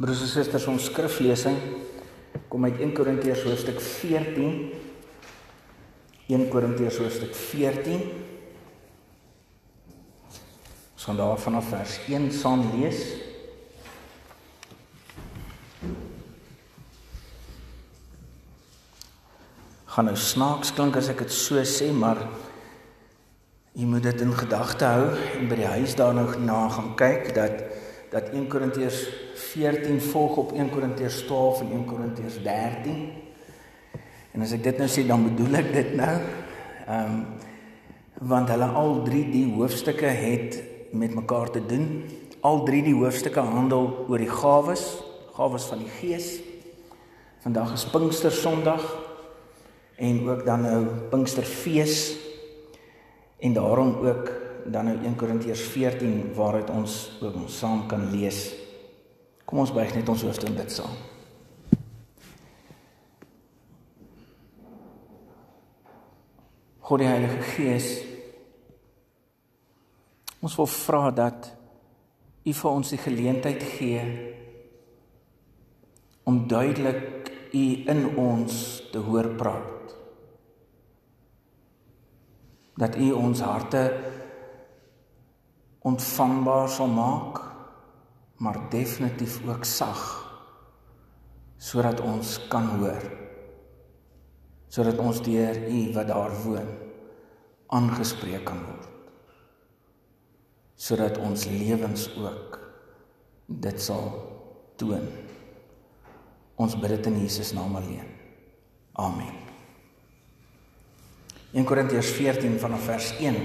Broers 0.00 0.22
en 0.24 0.30
susters, 0.32 0.64
ons 0.70 0.84
skriflesing 0.88 1.58
kom 2.48 2.64
uit 2.64 2.78
1 2.80 2.92
Korintiërs 2.96 3.42
hoofstuk 3.44 3.82
14. 3.84 4.54
1 6.32 6.44
Korintiërs 6.48 6.96
hoofstuk 7.02 7.34
14. 7.36 8.06
Ons 10.94 11.04
gaan 11.04 11.20
daar 11.20 11.36
vanaf 11.42 11.68
vers 11.74 11.98
1 12.08 12.30
saam 12.32 12.64
lees. 12.78 13.02
Gaan 19.84 20.08
nou 20.08 20.16
snaaks 20.16 20.72
klink 20.78 20.96
as 20.96 21.12
ek 21.12 21.26
dit 21.26 21.36
so 21.42 21.60
sê, 21.68 21.90
maar 21.92 22.24
jy 23.76 23.84
moet 23.84 24.08
dit 24.08 24.24
in 24.24 24.32
gedagte 24.32 24.88
hou 24.96 25.12
en 25.12 25.52
by 25.52 25.60
die 25.60 25.72
huis 25.76 25.92
daar 26.00 26.16
nou 26.16 26.30
na 26.40 26.62
gaan 26.72 26.94
kyk 26.96 27.34
dat 27.36 27.69
dat 28.10 28.32
1 28.34 28.48
Korintiërs 28.50 29.08
14 29.34 30.00
volg 30.00 30.36
op 30.36 30.52
1 30.52 30.70
Korintiërs 30.70 31.22
12 31.28 31.60
en 31.60 31.70
1 31.70 31.84
Korintiërs 31.84 32.42
13. 32.42 33.12
En 34.34 34.42
as 34.42 34.54
ek 34.54 34.64
dit 34.66 34.78
nou 34.82 34.88
sê, 34.90 35.04
dan 35.06 35.28
bedoel 35.28 35.60
ek 35.62 35.72
dit 35.74 35.94
nou. 35.98 36.16
Ehm 36.86 37.14
um, 37.14 37.22
want 38.20 38.50
hulle 38.52 38.66
al 38.76 38.98
drie 39.06 39.22
die 39.32 39.46
hoofstukke 39.48 40.10
het 40.12 40.58
met 40.92 41.14
mekaar 41.16 41.48
te 41.54 41.62
doen. 41.64 42.02
Al 42.44 42.66
drie 42.66 42.82
die 42.84 42.92
hoofstukke 42.92 43.40
handel 43.40 43.86
oor 44.12 44.20
die 44.20 44.28
gawes, 44.28 44.82
gawes 45.32 45.64
van 45.70 45.80
die 45.80 45.88
Gees. 45.94 46.34
Vandag 47.40 47.72
is 47.78 47.86
Pinkster 47.88 48.34
Sondag 48.36 48.84
en 49.96 50.20
ook 50.28 50.44
dan 50.44 50.66
nou 50.68 50.84
Pinksterfees. 51.08 52.16
En 53.40 53.56
daarom 53.56 53.96
ook 54.04 54.28
dan 54.66 54.90
nou 54.90 54.96
1 55.04 55.16
Korintiërs 55.16 55.62
14 55.72 56.34
waaruit 56.34 56.70
ons 56.70 56.96
ook 57.20 57.34
ons 57.34 57.58
saam 57.58 57.86
kan 57.88 58.10
lees. 58.10 58.50
Kom 59.44 59.62
ons 59.62 59.72
buig 59.72 59.94
net 59.94 60.08
ons 60.08 60.22
hoofde 60.22 60.46
en 60.46 60.58
bid 60.58 60.72
saam. 60.72 60.98
God 66.90 67.04
die 67.04 67.06
Heilige 67.06 67.42
Gees 67.54 67.88
ons 70.40 70.56
wil 70.58 70.66
vra 70.72 71.10
dat 71.14 71.50
U 72.40 72.52
vir 72.56 72.70
ons 72.70 72.90
die 72.90 72.98
geleentheid 72.98 73.62
gee 73.76 74.00
om 76.26 76.46
duidelik 76.48 77.28
U 77.52 77.64
in 77.92 78.04
ons 78.18 78.54
te 78.92 79.02
hoor 79.02 79.28
praat. 79.38 79.94
Dat 82.80 82.96
U 82.96 83.10
ons 83.18 83.42
harte 83.44 83.82
ontvangbaar 85.86 86.68
sal 86.68 86.90
maak, 86.92 87.40
maar 88.36 88.58
definitief 88.72 89.40
ook 89.48 89.64
sag 89.64 90.00
sodat 91.60 92.00
ons 92.00 92.38
kan 92.48 92.66
hoor. 92.80 93.02
Sodat 94.72 95.00
ons 95.02 95.18
deur 95.24 95.58
U 95.68 95.80
wat 95.92 96.08
daar 96.08 96.32
woon 96.44 96.68
aangespreek 97.70 98.44
kan 98.48 98.62
word. 98.64 98.86
Sodat 100.80 101.18
ons 101.20 101.44
lewens 101.52 102.06
ook 102.16 102.56
dit 103.46 103.82
sal 103.82 104.08
toon. 104.80 105.04
Ons 106.60 106.76
bid 106.80 106.96
dit 106.96 107.10
in 107.12 107.20
Jesus 107.24 107.52
naam 107.56 107.76
alleen. 107.76 108.08
Amen. 109.00 109.36
1 111.52 111.66
Korintiërs 111.66 112.10
14 112.14 112.58
vanaf 112.62 112.88
vers 112.88 113.12
1 113.18 113.36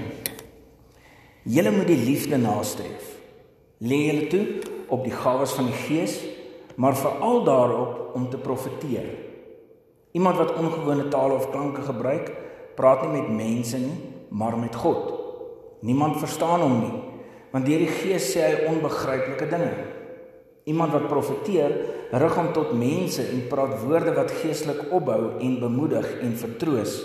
Julle 1.46 1.70
moet 1.70 1.86
die 1.86 2.00
liefde 2.00 2.40
nastreef. 2.42 3.12
Lê 3.78 4.00
julle 4.08 4.24
toe 4.26 4.46
op 4.90 5.04
die 5.06 5.14
gawes 5.14 5.52
van 5.54 5.68
die 5.70 5.78
Gees, 5.78 6.16
maar 6.74 6.96
veral 6.98 7.44
daarop 7.46 8.16
om 8.18 8.24
te 8.30 8.40
profeteer. 8.42 9.06
Iemand 10.18 10.40
wat 10.40 10.56
ongewone 10.58 11.06
tale 11.08 11.36
of 11.38 11.46
klanke 11.52 11.84
gebruik, 11.86 12.32
praat 12.74 13.04
nie 13.04 13.20
met 13.20 13.30
mense 13.30 13.78
nie, 13.78 13.94
maar 14.34 14.58
met 14.58 14.74
God. 14.74 15.12
Niemand 15.86 16.18
verstaan 16.18 16.64
hom 16.66 16.80
nie, 16.80 16.98
want 17.52 17.70
deur 17.70 17.84
die 17.84 17.94
Gees 17.94 18.26
sê 18.32 18.42
hy 18.42 18.66
onbegryplike 18.72 19.46
dinge. 19.52 19.70
Iemand 20.66 20.96
wat 20.98 21.06
profeteer, 21.06 21.76
rig 22.10 22.40
hom 22.40 22.50
tot 22.58 22.74
mense 22.74 23.22
en 23.22 23.46
praat 23.46 23.78
woorde 23.84 24.18
wat 24.18 24.34
geestelik 24.42 24.90
opbou 24.90 25.36
en 25.38 25.60
bemoedig 25.62 26.10
en 26.26 26.34
vertroos. 26.42 27.04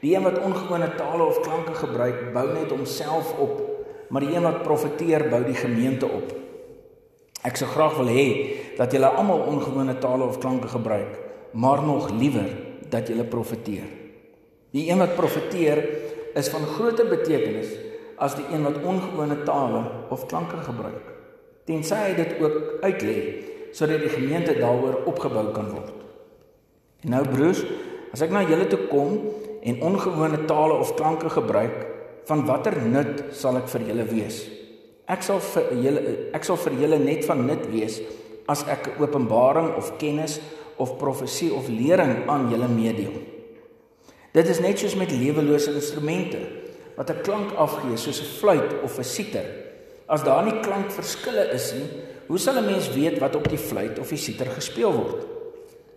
Die 0.00 0.14
een 0.14 0.26
wat 0.26 0.38
ongewone 0.38 0.90
tale 0.96 1.24
of 1.24 1.40
klanke 1.40 1.74
gebruik, 1.74 2.32
bou 2.34 2.46
net 2.52 2.70
homself 2.70 3.32
op, 3.40 3.60
maar 4.08 4.22
die 4.22 4.34
een 4.34 4.44
wat 4.44 4.62
profeteer, 4.62 5.28
bou 5.30 5.42
die 5.44 5.56
gemeente 5.56 6.06
op. 6.06 6.34
Ek 7.46 7.56
sou 7.58 7.68
graag 7.70 7.96
wil 8.00 8.10
hê 8.10 8.28
dat 8.76 8.92
julle 8.92 9.08
almal 9.08 9.46
ongewone 9.50 9.98
tale 10.02 10.26
of 10.26 10.38
klanke 10.42 10.68
gebruik, 10.68 11.18
maar 11.52 11.82
nog 11.82 12.10
liewer 12.10 12.48
dat 12.90 13.08
julle 13.08 13.24
profeteer. 13.24 13.86
Die 14.74 14.90
een 14.90 14.98
wat 14.98 15.14
profeteer 15.16 15.80
is 16.36 16.48
van 16.52 16.66
groter 16.76 17.08
betekenis 17.08 17.70
as 18.20 18.34
die 18.36 18.46
een 18.52 18.64
wat 18.64 18.80
ongewone 18.82 19.42
tale 19.44 19.82
of 20.10 20.26
klanke 20.26 20.58
gebruik. 20.64 21.12
Tensy 21.66 21.96
hy 21.96 22.14
dit 22.16 22.36
ook 22.40 22.84
uitlê 22.84 23.16
sodat 23.76 24.00
die 24.00 24.12
gemeente 24.12 24.54
daaroor 24.56 25.02
opgebou 25.10 25.50
kan 25.52 25.68
word. 25.74 25.90
En 27.04 27.12
nou 27.12 27.22
broers, 27.28 27.60
as 28.14 28.22
ek 28.24 28.32
na 28.32 28.44
julle 28.46 28.68
toe 28.70 28.86
kom 28.88 29.18
en 29.66 29.82
ongewone 29.82 30.44
tale 30.46 30.78
of 30.78 30.94
klanke 30.94 31.30
gebruik, 31.30 31.78
van 32.26 32.44
watter 32.46 32.78
nut 32.82 33.26
sal 33.34 33.58
ek 33.60 33.68
vir 33.70 33.86
julle 33.90 34.06
wees? 34.10 34.40
Ek 35.06 35.22
sal 35.22 35.38
vir 35.38 35.72
julle 35.78 36.14
ek 36.34 36.46
sal 36.46 36.58
vir 36.58 36.78
julle 36.82 36.98
net 36.98 37.26
van 37.28 37.44
nut 37.46 37.66
wees 37.70 38.00
as 38.50 38.64
ek 38.70 38.96
openbaring 39.02 39.72
of 39.78 39.92
kennis 40.00 40.40
of 40.82 40.96
profesie 40.98 41.52
of 41.54 41.68
lering 41.70 42.26
aan 42.30 42.48
julle 42.50 42.68
meedeel. 42.70 43.14
Dit 44.34 44.50
is 44.52 44.60
net 44.60 44.82
soos 44.82 44.96
met 44.98 45.14
lewelose 45.14 45.72
instrumente 45.74 46.40
wat 46.96 47.10
'n 47.10 47.22
klank 47.22 47.54
afgee 47.54 47.96
soos 47.96 48.20
'n 48.20 48.32
fluit 48.40 48.70
of 48.82 48.98
'n 48.98 49.04
siter. 49.04 49.46
As 50.08 50.22
daar 50.22 50.44
nie 50.44 50.60
klankverskille 50.60 51.50
is 51.54 51.72
nie, 51.72 51.88
hoe 52.26 52.38
sal 52.38 52.58
'n 52.58 52.66
mens 52.66 52.92
weet 52.94 53.18
wat 53.18 53.34
op 53.34 53.48
die 53.48 53.58
fluit 53.58 53.98
of 53.98 54.08
die 54.08 54.18
siter 54.18 54.46
gespeel 54.46 54.92
word? 54.92 55.26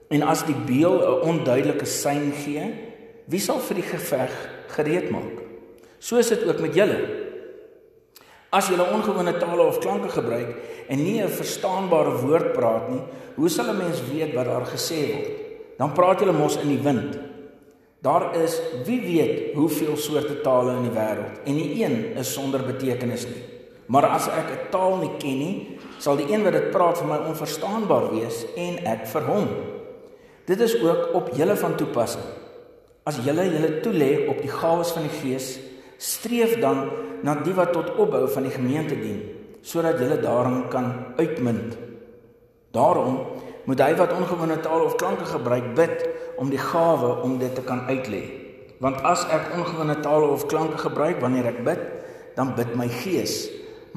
En 0.10 0.22
as 0.22 0.44
die 0.44 0.56
beel 0.66 1.02
'n 1.02 1.22
onduidelike 1.30 1.86
sein 1.86 2.32
gee, 2.32 2.89
Wie 3.30 3.42
sal 3.42 3.60
vir 3.62 3.78
die 3.78 3.86
geveg 3.86 4.34
gereed 4.74 5.12
maak? 5.14 5.44
So 6.02 6.18
is 6.18 6.32
dit 6.34 6.42
ook 6.48 6.62
met 6.64 6.74
julle. 6.74 6.98
As 8.50 8.72
julle 8.72 8.88
ongewone 8.90 9.36
tale 9.38 9.68
of 9.70 9.78
klanke 9.84 10.10
gebruik 10.10 10.56
en 10.90 11.04
nie 11.04 11.22
'n 11.22 11.30
verstaanbare 11.30 12.18
woord 12.26 12.54
praat 12.54 12.90
nie, 12.90 13.04
hoe 13.36 13.50
sal 13.50 13.70
'n 13.70 13.78
mens 13.78 14.02
weet 14.10 14.34
wat 14.34 14.46
daar 14.46 14.66
gesê 14.66 15.14
word? 15.14 15.28
Dan 15.78 15.94
praat 15.94 16.20
julle 16.20 16.34
mos 16.34 16.58
in 16.58 16.70
die 16.70 16.84
wind. 16.84 17.20
Daar 18.02 18.36
is 18.36 18.62
wie 18.86 19.02
weet 19.02 19.54
hoeveel 19.54 19.98
soorte 19.98 20.42
tale 20.42 20.72
in 20.72 20.90
die 20.90 20.98
wêreld 21.00 21.46
en 21.46 21.56
nie 21.56 21.84
een 21.84 22.16
is 22.18 22.34
sonder 22.34 22.64
betekenis 22.64 23.26
nie. 23.26 23.44
Maar 23.86 24.06
as 24.06 24.28
ek 24.28 24.50
'n 24.50 24.72
taal 24.72 24.98
nie 24.98 25.18
ken 25.20 25.38
nie, 25.38 25.78
sal 26.00 26.16
die 26.16 26.34
een 26.34 26.44
wat 26.44 26.54
dit 26.54 26.72
praat 26.72 26.98
vir 26.98 27.08
my 27.08 27.18
onverstaanbaar 27.18 28.10
wees 28.12 28.46
en 28.56 28.78
ek 28.86 29.08
vir 29.08 29.22
hom. 29.22 29.48
Dit 30.46 30.60
is 30.62 30.82
ook 30.82 31.14
op 31.14 31.30
julle 31.36 31.56
van 31.56 31.76
toepassing. 31.76 32.39
As 33.10 33.18
julle 33.26 33.48
julle 33.50 33.80
toelê 33.82 34.28
op 34.30 34.38
die 34.44 34.52
gawes 34.54 34.92
van 34.94 35.08
die 35.08 35.16
Gees, 35.18 35.56
streef 35.98 36.60
dan 36.62 36.84
na 37.26 37.40
die 37.42 37.56
wat 37.58 37.72
tot 37.74 37.96
opbou 37.98 38.28
van 38.30 38.46
die 38.46 38.54
gemeente 38.54 38.94
dien, 39.00 39.24
sodat 39.66 39.98
julle 39.98 40.20
daarin 40.22 40.68
kan 40.70 40.92
uitmunt. 41.18 41.74
Daarom 42.76 43.24
moet 43.66 43.82
hy 43.82 43.96
wat 43.98 44.14
ongewone 44.14 44.60
tale 44.62 44.86
of 44.86 44.98
klanke 45.02 45.26
gebruik 45.26 45.72
bid 45.78 46.04
om 46.38 46.52
die 46.54 46.62
gawe 46.62 47.16
om 47.26 47.40
dit 47.42 47.56
te 47.58 47.64
kan 47.66 47.82
uitlê. 47.90 48.22
Want 48.80 49.02
as 49.08 49.26
ek 49.34 49.56
ongewone 49.58 49.98
tale 50.06 50.30
of 50.30 50.46
klanke 50.52 50.78
gebruik 50.78 51.18
wanneer 51.24 51.50
ek 51.50 51.64
bid, 51.66 51.82
dan 52.38 52.54
bid 52.56 52.76
my 52.78 52.88
gees, 53.02 53.48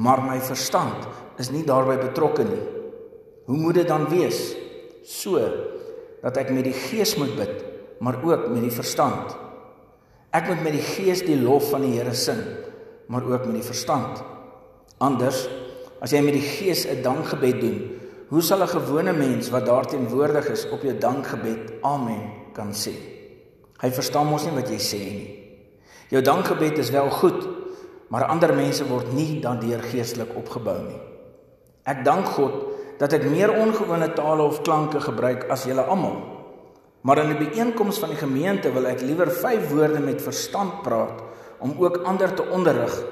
maar 0.00 0.24
my 0.24 0.38
verstand 0.40 1.04
is 1.42 1.52
nie 1.52 1.66
daarbey 1.68 1.98
betrokke 2.00 2.48
nie. 2.48 2.62
Hoe 3.44 3.60
moet 3.60 3.82
dit 3.82 3.92
dan 3.92 4.08
wees? 4.08 4.40
So 5.04 5.36
dat 6.24 6.40
ek 6.40 6.54
met 6.54 6.64
die 6.70 6.78
gees 6.88 7.12
moet 7.20 7.36
bid 7.36 7.71
maar 8.02 8.18
ook 8.24 8.48
met 8.50 8.64
die 8.64 8.74
verstand. 8.74 9.36
Ek 10.34 10.48
moet 10.48 10.62
met 10.64 10.74
die 10.74 10.82
gees 10.82 11.22
die 11.22 11.38
lof 11.38 11.68
van 11.70 11.84
die 11.86 11.94
Here 11.94 12.14
sing, 12.18 12.40
maar 13.06 13.22
ook 13.22 13.46
met 13.46 13.60
die 13.60 13.66
verstand. 13.66 14.22
Anders, 14.98 15.44
as 16.02 16.10
jy 16.10 16.22
met 16.24 16.34
die 16.34 16.42
gees 16.42 16.86
'n 16.86 17.02
dankgebed 17.02 17.60
doen, 17.60 17.78
hoe 18.28 18.42
sal 18.42 18.62
'n 18.62 18.74
gewone 18.74 19.12
mens 19.12 19.50
wat 19.50 19.66
daar 19.66 19.86
teenwoordig 19.86 20.48
is 20.50 20.66
op 20.70 20.82
jou 20.82 20.98
dankgebed 20.98 21.72
amen 21.82 22.32
kan 22.52 22.72
sê? 22.72 22.94
Hy 23.78 23.90
verstaan 23.90 24.26
mos 24.26 24.44
nie 24.44 24.54
wat 24.54 24.68
jy 24.68 24.78
sê 24.78 24.98
nie. 24.98 25.30
Jou 26.08 26.22
dankgebed 26.22 26.78
is 26.78 26.90
wel 26.90 27.10
goed, 27.10 27.48
maar 28.08 28.24
ander 28.24 28.54
mense 28.54 28.88
word 28.88 29.12
nie 29.12 29.40
daardeur 29.40 29.82
geestelik 29.82 30.36
opgebou 30.36 30.78
nie. 30.82 31.00
Ek 31.84 32.04
dank 32.04 32.26
God 32.26 32.52
dat 32.98 33.12
ek 33.12 33.30
meer 33.30 33.50
ongewone 33.50 34.12
tale 34.12 34.42
of 34.42 34.62
klanke 34.62 35.00
gebruik 35.00 35.44
as 35.50 35.64
julle 35.64 35.82
almal. 35.82 36.31
Maar 37.02 37.18
in 37.18 37.30
'n 37.30 37.38
byeenkoms 37.38 37.98
van 37.98 38.08
die 38.08 38.18
gemeente 38.18 38.72
wil 38.72 38.86
ek 38.86 39.00
liewer 39.00 39.30
5 39.30 39.68
woorde 39.68 40.00
met 40.00 40.22
verstand 40.22 40.82
praat 40.82 41.22
om 41.58 41.74
ook 41.78 41.96
ander 41.96 42.34
te 42.34 42.42
onderrig 42.42 43.04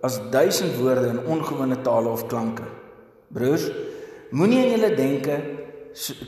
as 0.00 0.20
1000 0.30 0.76
woorde 0.76 1.06
in 1.06 1.26
ongewone 1.26 1.80
tale 1.80 2.08
of 2.08 2.26
klanke. 2.26 2.62
Broers, 3.28 3.70
Moenie 4.32 4.62
in 4.64 4.70
julle 4.72 4.94
denke 4.96 5.34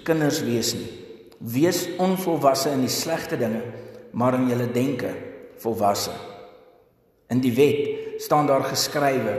kinders 0.05 0.43
wees 0.45 0.75
nie. 0.77 0.91
Wees 1.41 1.87
onvolwasse 1.97 2.69
in 2.77 2.83
die 2.85 2.93
slegte 2.93 3.39
dinge, 3.41 3.63
maar 4.13 4.37
in 4.37 4.51
julle 4.51 4.67
denke 4.73 5.09
volwasse. 5.63 6.13
In 7.33 7.41
die 7.41 7.55
wet 7.57 8.21
staan 8.21 8.45
daar 8.47 8.67
geskrywe 8.69 9.39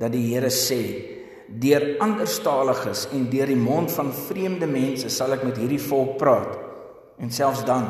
dat 0.00 0.14
die 0.16 0.22
Here 0.30 0.48
sê: 0.48 0.80
"Deur 1.60 1.98
anderstaliges 2.00 3.06
en 3.12 3.28
deur 3.28 3.52
die 3.52 3.60
mond 3.60 3.92
van 3.92 4.12
vreemde 4.12 4.66
mense 4.66 5.12
sal 5.12 5.36
ek 5.36 5.44
met 5.44 5.60
hierdie 5.60 5.82
volk 5.90 6.16
praat, 6.16 6.56
en 7.20 7.30
selfs 7.30 7.64
dan 7.64 7.88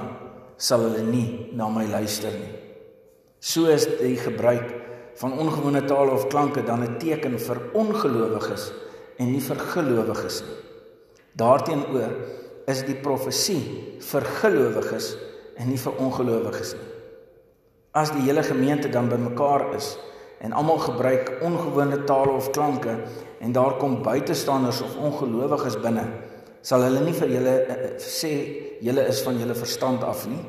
sal 0.57 0.81
hulle 0.89 1.03
nie 1.07 1.51
na 1.55 1.69
my 1.69 1.87
luister 1.87 2.31
nie." 2.31 2.53
So 3.41 3.71
is 3.73 3.87
die 3.87 4.17
gebruik 4.21 4.75
van 5.17 5.39
ongewone 5.39 5.85
tale 5.85 6.11
of 6.11 6.29
klanke 6.29 6.63
dan 6.63 6.83
'n 6.83 6.99
teken 6.99 7.39
vir 7.39 7.59
ongelowiges 7.73 8.73
en 9.19 9.33
nie 9.33 9.41
vir 9.41 9.57
gelowiges 9.57 10.43
nie. 10.43 10.57
Daarteenoor 11.37 12.13
is 12.67 12.83
die 12.83 12.95
profesie 12.95 13.99
vir 14.01 14.25
gelowiges 14.41 15.17
en 15.57 15.69
nie 15.69 15.79
vir 15.79 15.93
ongelowiges 15.99 16.73
nie. 16.75 16.89
As 17.93 18.11
die 18.11 18.23
hele 18.23 18.43
gemeente 18.43 18.89
dan 18.89 19.09
bymekaar 19.09 19.75
is 19.75 19.99
en 20.41 20.53
almal 20.53 20.79
gebruik 20.79 21.41
ongewone 21.43 22.05
tale 22.05 22.31
of 22.31 22.51
klanke 22.51 22.99
en 23.41 23.53
daar 23.53 23.77
kom 23.77 24.03
buitestanders 24.03 24.81
of 24.81 24.97
ongelowiges 24.97 25.81
binne, 25.81 26.05
sal 26.63 26.85
hulle 26.85 27.03
nie 27.05 27.17
vir 27.17 27.35
julle 27.37 27.55
uh, 27.67 27.77
sê 27.99 28.33
julle 28.85 29.05
is 29.09 29.21
van 29.25 29.39
julle 29.41 29.57
verstand 29.57 30.05
af 30.07 30.27
nie. 30.29 30.41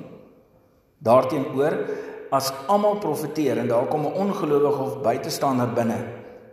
Daarteenoor 1.02 1.78
as 2.32 2.52
almal 2.72 3.00
profeteer 3.04 3.60
en 3.60 3.68
daar 3.68 3.88
kom 3.88 4.06
'n 4.06 4.14
ongelowige 4.14 4.82
of 4.82 5.02
buitestander 5.04 5.68
binne, 5.68 6.00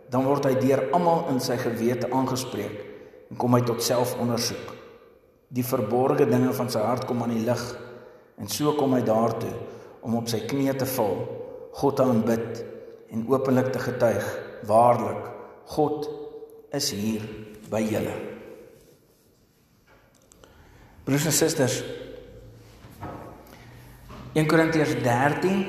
dan 0.09 0.25
word 0.25 0.45
hy 0.45 0.55
deur 0.59 0.89
almal 0.91 1.25
in 1.29 1.39
sy 1.39 1.57
gewete 1.57 2.11
aangespreek 2.11 2.77
en 3.29 3.37
kom 3.37 3.53
hy 3.53 3.61
tot 3.61 3.83
selfondersoek. 3.83 4.75
Die 5.49 5.63
verborgde 5.63 6.25
dinge 6.25 6.53
van 6.53 6.69
sy 6.69 6.79
hart 6.79 7.05
kom 7.05 7.23
aan 7.23 7.35
die 7.35 7.45
lig 7.45 7.63
en 8.37 8.47
so 8.47 8.73
kom 8.73 8.93
hy 8.93 9.01
daartoe 9.01 9.53
om 10.01 10.15
op 10.15 10.27
sy 10.27 10.39
knieë 10.39 10.77
te 10.77 10.85
val, 10.85 11.17
God 11.71 11.95
te 11.95 12.03
aanbid 12.03 12.65
en 13.11 13.27
openlik 13.27 13.71
te 13.73 13.79
getuig: 13.79 14.25
Waarlik, 14.67 15.23
God 15.65 16.09
is 16.71 16.91
hier 16.91 17.21
by 17.69 17.81
julle. 17.81 18.38
Broers 21.09 21.25
en 21.25 21.33
susters, 21.33 21.79
1 24.37 24.45
Korintiërs 24.45 24.91
13 25.01 25.63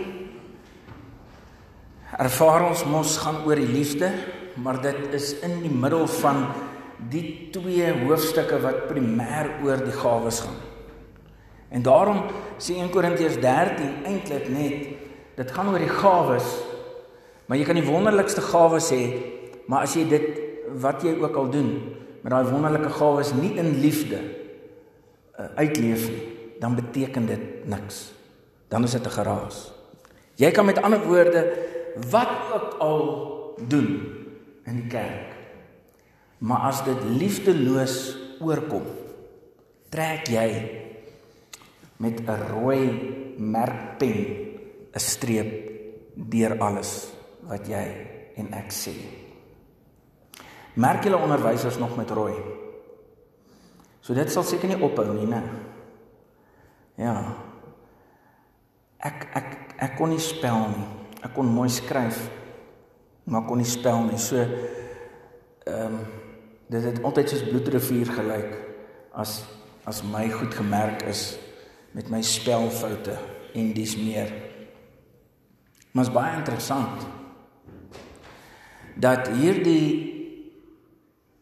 ervaar 2.20 2.66
ons 2.66 2.82
mos 2.84 3.14
gaan 3.22 3.38
oor 3.48 3.56
die 3.56 3.70
liefde, 3.70 4.10
maar 4.60 4.82
dit 4.84 5.14
is 5.16 5.31
in 5.46 5.54
die 5.62 5.70
middel 5.72 6.04
van 6.19 6.42
die 7.08 7.22
twee 7.54 7.87
hoofstukke 8.02 8.58
wat 8.60 8.82
primêr 8.90 9.48
oor 9.64 9.81
die 9.81 9.94
gawes 9.96 10.42
gaan. 10.44 10.58
En 11.72 11.87
daarom 11.88 12.20
sê 12.60 12.76
1 12.76 12.90
Korintiërs 12.92 13.38
13 13.40 14.04
eintlik 14.10 14.50
net 14.52 15.38
dit 15.38 15.54
gaan 15.56 15.70
oor 15.72 15.81
die 15.81 15.94
gawes. 16.02 16.50
Maar 17.48 17.62
jy 17.62 17.70
kan 17.70 17.81
die 17.81 17.87
wonderlikste 17.88 18.44
gawes 18.44 18.90
hê, 18.92 19.06
maar 19.64 19.88
as 19.88 19.96
jy 19.96 20.04
dit 20.12 20.28
wat 20.84 21.00
jy 21.00 21.16
ook 21.16 21.40
al 21.40 21.48
doen 21.56 21.72
met 22.20 22.28
daai 22.28 22.52
wonderlike 22.52 22.92
gawes 23.00 23.32
nie 23.40 23.54
in 23.56 23.78
liefde 23.81 24.20
uitleef 25.54 26.08
nie, 26.08 26.22
dan 26.60 26.75
beteken 26.75 27.26
dit 27.26 27.66
niks 27.66 28.10
dan 28.70 28.87
is 28.87 28.94
dit 28.94 29.06
'n 29.06 29.10
geraas. 29.19 29.72
Jy 30.34 30.50
kan 30.50 30.64
met 30.64 30.82
ander 30.82 31.02
woorde 31.06 31.42
wat 32.10 32.31
ook 32.54 32.72
al 32.78 33.02
doen 33.69 33.88
in 34.64 34.75
die 34.75 34.87
kerk. 34.87 35.34
Maar 36.38 36.58
as 36.58 36.84
dit 36.84 37.04
liefdeloos 37.04 38.16
oorkom, 38.40 38.82
trek 39.88 40.26
jy 40.26 40.70
met 41.96 42.20
'n 42.20 42.40
rooi 42.50 42.84
merkpen 43.37 44.16
'n 44.94 44.98
streep 44.98 45.70
deur 46.14 46.58
alles 46.58 47.10
wat 47.40 47.66
jy 47.66 47.87
en 48.37 48.52
ek 48.52 48.70
sê. 48.72 48.94
Merk 50.75 51.02
julle 51.02 51.16
onderwysers 51.16 51.78
nog 51.78 51.96
met 51.96 52.10
rooi. 52.10 52.34
So 54.00 54.17
dit 54.17 54.32
sal 54.32 54.47
seker 54.49 54.70
nie 54.70 54.81
ophou 54.81 55.12
nie, 55.12 55.29
né? 55.29 55.43
Ja, 57.00 57.14
ek 59.05 59.29
ek 59.37 59.50
ek 59.81 59.97
kon 59.99 60.12
nie 60.12 60.23
spel 60.23 60.67
nie. 60.73 60.88
Ek 61.20 61.35
kon 61.37 61.49
mooi 61.52 61.69
skryf, 61.73 62.19
maar 63.29 63.44
kon 63.49 63.61
nie 63.61 63.69
spel 63.69 64.05
nie. 64.08 64.20
So 64.20 64.41
ehm 64.41 66.00
um, 66.00 66.00
dit 66.70 66.85
het 66.87 67.00
altyd 67.02 67.32
soos 67.32 67.49
bloedrivier 67.49 68.12
gelyk 68.14 68.52
as 69.19 69.41
as 69.91 70.05
my 70.06 70.29
goed 70.31 70.55
gemerk 70.55 71.02
is 71.11 71.35
met 71.97 72.11
my 72.12 72.20
spelfoute 72.23 73.17
en 73.58 73.73
dis 73.75 73.97
meer. 73.99 74.31
Maar 75.91 76.06
is 76.06 76.12
baie 76.14 76.37
interessant 76.38 77.06
dat 79.00 79.32
hierdie 79.35 79.88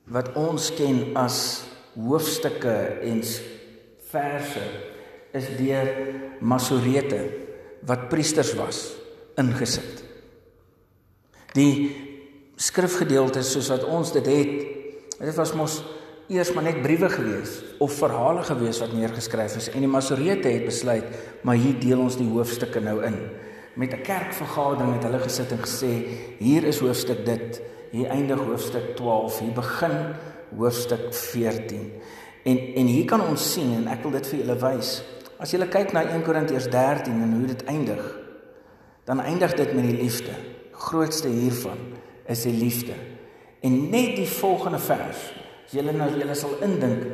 wat 0.08 0.32
ons 0.38 0.70
ken 0.78 1.02
as 1.18 1.66
hoofstukke 1.98 2.74
en 3.02 3.22
verse 4.10 4.64
is 5.36 5.48
deur 5.58 5.90
Masorete 6.40 7.20
wat 7.88 8.08
priesters 8.10 8.54
was 8.58 8.82
ingesit. 9.38 10.04
Die 11.56 11.90
skrifgedeeltes 12.58 13.50
soos 13.54 13.70
wat 13.72 13.86
ons 13.86 14.12
dit 14.14 14.26
het, 14.30 14.52
dit 15.18 15.36
was 15.38 15.54
mos 15.58 15.80
eers 16.28 16.50
maar 16.52 16.66
net 16.66 16.82
briewe 16.84 17.08
gewees 17.10 17.58
of 17.82 17.94
verhale 17.96 18.42
gewees 18.44 18.80
wat 18.82 18.92
neergeskryf 18.92 19.56
is 19.58 19.70
en 19.72 19.84
die 19.84 19.90
Masorete 19.90 20.50
het 20.52 20.66
besluit, 20.68 21.06
maar 21.42 21.58
hier 21.58 21.78
deel 21.80 22.02
ons 22.04 22.18
die 22.20 22.28
hoofstukke 22.28 22.82
nou 22.84 23.00
in. 23.06 23.16
Met 23.74 23.94
'n 23.94 24.02
kerkvergadering 24.02 24.94
het 24.94 25.04
hulle 25.06 25.22
gesit 25.22 25.52
en 25.52 25.62
gesê, 25.62 25.92
hier 26.38 26.64
is 26.64 26.80
hoofstuk 26.80 27.24
dit, 27.24 27.62
hier 27.90 28.10
eindig 28.10 28.38
hoofstuk 28.38 28.96
12, 28.96 29.38
hier 29.38 29.52
begin 29.54 30.14
hoofstuk 30.56 31.14
14. 31.14 31.92
En 32.44 32.58
en 32.74 32.86
hier 32.86 33.04
kan 33.04 33.22
ons 33.28 33.52
sien 33.52 33.74
en 33.76 33.88
ek 33.92 34.02
wil 34.02 34.16
dit 34.18 34.26
vir 34.26 34.38
julle 34.42 34.58
wys. 34.62 34.92
As 35.38 35.52
jy 35.54 35.66
kyk 35.70 35.92
na 35.94 36.02
1 36.02 36.24
Korintiërs 36.26 36.70
13 36.72 37.22
en 37.22 37.34
hoe 37.36 37.46
dit 37.46 37.64
eindig, 37.70 38.02
dan 39.06 39.20
eindig 39.20 39.54
dit 39.54 39.74
met 39.74 39.86
die 39.86 40.00
liefde. 40.02 40.34
Grootste 40.72 41.28
hiervan 41.28 41.78
is 42.26 42.42
die 42.42 42.54
liefde. 42.54 42.96
En 43.60 43.90
net 43.90 44.16
die 44.16 44.28
volgende 44.28 44.78
vers, 44.78 45.22
as 45.66 45.74
jy 45.74 45.82
nou 45.86 46.08
jy 46.14 46.34
sal 46.38 46.58
indink 46.64 47.06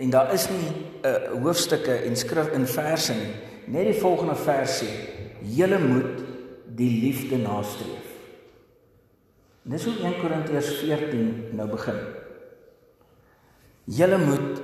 en 0.00 0.10
daar 0.10 0.32
is 0.32 0.48
nie 0.48 0.68
'n 0.70 1.06
uh, 1.06 1.10
eh, 1.10 1.42
hoofstukke 1.42 1.94
en 2.06 2.16
skrif 2.16 2.52
in 2.56 2.66
verse 2.66 3.12
nie. 3.12 3.34
Net 3.66 3.84
die 3.84 4.00
volgende 4.00 4.34
vers 4.34 4.82
sê: 4.82 4.88
"Julle 5.42 5.78
moet 5.78 6.24
die 6.64 7.00
liefde 7.00 7.36
nastreef." 7.36 8.08
Dis 9.62 9.84
hoe 9.84 9.94
1 10.02 10.20
Korintiërs 10.20 10.78
14 10.80 11.52
nou 11.52 11.68
begin. 11.68 11.98
Julle 13.90 14.18
moet 14.22 14.60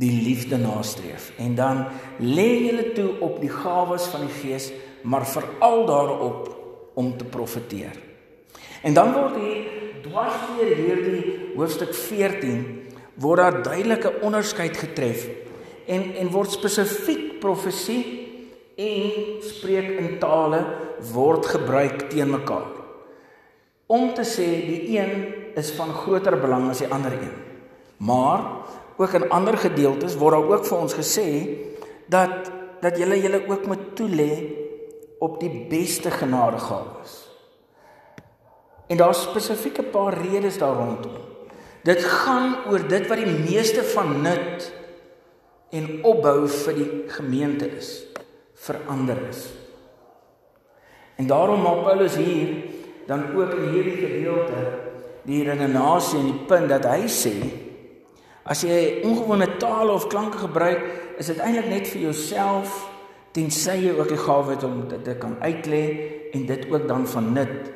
die 0.00 0.12
liefde 0.22 0.58
nastreef 0.60 1.32
en 1.42 1.56
dan 1.58 1.82
lê 2.22 2.48
julle 2.68 2.92
toe 2.94 3.08
op 3.26 3.40
die 3.42 3.50
gawes 3.50 4.06
van 4.12 4.28
die 4.28 4.36
Gees, 4.38 4.70
maar 5.02 5.26
veral 5.26 5.86
daarop 5.88 6.48
om 6.94 7.16
te 7.18 7.24
profeteer. 7.24 7.96
En 8.86 8.94
dan 8.94 9.12
word 9.16 9.36
hier 9.42 9.66
dwarsdeur 10.04 10.70
hierdie 10.76 11.22
hoofstuk 11.56 11.92
14 11.96 12.62
word 13.20 13.42
daar 13.42 13.60
duidelike 13.62 14.14
onderskeid 14.24 14.78
getref 14.78 15.26
en 15.90 16.06
en 16.22 16.32
word 16.32 16.54
spesifiek 16.54 17.40
profesie 17.42 18.02
en 18.80 19.42
spreek 19.44 19.90
in 19.98 20.16
tale 20.22 20.62
word 21.12 21.50
gebruik 21.56 22.06
teen 22.12 22.30
mekaar. 22.30 22.70
Om 23.90 24.12
te 24.14 24.24
sê 24.24 24.48
die 24.70 24.82
een 24.94 25.14
is 25.58 25.74
van 25.74 25.90
groter 25.92 26.38
belang 26.40 26.70
as 26.70 26.84
die 26.84 26.92
ander 26.94 27.18
een. 27.18 27.49
Maar 28.00 28.44
ook 28.96 29.12
in 29.12 29.28
ander 29.28 29.58
gedeeltes 29.58 30.16
word 30.16 30.38
daar 30.38 30.52
ook 30.56 30.64
vir 30.68 30.78
ons 30.78 30.96
gesê 30.96 31.28
dat 32.08 32.48
dat 32.80 32.96
julle 32.96 33.18
julle 33.20 33.42
ook 33.44 33.66
moet 33.68 33.82
toelê 33.96 34.32
op 35.20 35.36
die 35.40 35.52
beste 35.68 36.10
genadegawes. 36.10 37.28
En 38.88 38.96
daar's 38.96 39.22
spesifieke 39.22 39.82
paar 39.82 40.16
redes 40.16 40.58
daar 40.58 40.74
rondom. 40.74 41.18
Dit 41.84 42.04
gaan 42.04 42.56
oor 42.72 42.88
dit 42.88 43.06
wat 43.08 43.20
die 43.20 43.36
meeste 43.44 43.84
van 43.92 44.16
nut 44.24 44.72
en 45.70 45.88
opbou 46.04 46.48
vir 46.48 46.76
die 46.80 46.90
gemeente 47.12 47.68
is, 47.68 47.92
verander 48.54 49.20
is. 49.28 49.44
En 51.20 51.28
daarom 51.28 51.60
maak 51.62 51.84
Paulus 51.84 52.16
hier 52.16 52.56
dan 53.06 53.28
ook 53.36 53.54
in 53.60 53.74
hierdie 53.74 53.98
gedeelte 54.00 54.64
die 55.28 55.44
redenasie 55.44 56.18
en 56.18 56.30
die 56.32 56.46
punt 56.48 56.72
dat 56.72 56.88
hy 56.88 57.04
sê 57.12 57.34
As 58.44 58.62
jy 58.64 59.02
ongewone 59.04 59.56
tale 59.60 59.92
of 59.92 60.08
klanke 60.08 60.40
gebruik, 60.40 60.80
is 61.20 61.28
dit 61.28 61.40
eintlik 61.44 61.68
net 61.68 61.90
vir 61.92 62.08
jouself 62.08 62.86
tensy 63.36 63.76
jy 63.84 63.92
ook 63.94 64.08
die 64.10 64.20
gawe 64.20 64.54
het 64.54 64.64
om 64.66 64.80
dit 64.90 65.04
te 65.06 65.14
kan 65.20 65.36
uitlê 65.44 65.82
en 66.34 66.46
dit 66.48 66.64
ook 66.70 66.88
dan 66.88 67.06
van 67.06 67.32
nut 67.36 67.70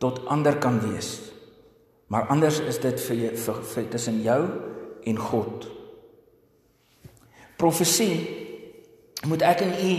tot 0.00 0.22
ander 0.32 0.56
kan 0.62 0.78
wees. 0.80 1.18
Maar 2.06 2.30
anders 2.32 2.60
is 2.60 2.78
dit 2.80 3.00
vir 3.08 3.16
jou 3.16 3.32
vir, 3.42 3.62
vir 3.72 3.88
tussen 3.90 4.22
jou 4.22 4.40
en 5.06 5.18
God. 5.18 5.66
Profesie 7.58 8.14
moet 9.26 9.42
ek 9.42 9.64
en 9.66 9.74
u 9.74 9.92